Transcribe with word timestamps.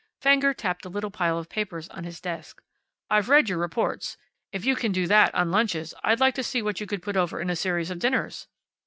Fenger 0.19 0.51
tapped 0.51 0.81
the 0.81 0.89
little 0.89 1.11
pile 1.11 1.37
of 1.37 1.47
papers 1.47 1.87
on 1.89 2.05
his 2.05 2.19
desk. 2.19 2.63
"I've 3.11 3.29
read 3.29 3.49
your 3.49 3.59
reports. 3.59 4.17
If 4.51 4.65
you 4.65 4.75
can 4.75 4.91
do 4.91 5.05
that 5.05 5.31
on 5.35 5.51
lunches, 5.51 5.93
I'd 6.03 6.19
like 6.19 6.33
to 6.33 6.43
see 6.43 6.63
what 6.63 6.79
you 6.79 6.87
could 6.87 7.03
put 7.03 7.15
over 7.15 7.39
in 7.39 7.51
a 7.51 7.55
series 7.55 7.91
of 7.91 7.99
dinners." 7.99 8.47